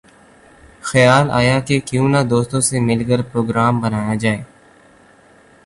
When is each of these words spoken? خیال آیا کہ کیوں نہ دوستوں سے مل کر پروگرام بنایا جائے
خیال 0.89 1.25
آیا 1.39 1.57
کہ 1.67 1.79
کیوں 1.87 2.07
نہ 2.09 2.21
دوستوں 2.29 2.61
سے 2.67 2.79
مل 2.87 3.03
کر 3.09 3.21
پروگرام 3.31 3.79
بنایا 3.81 4.15
جائے 4.21 4.41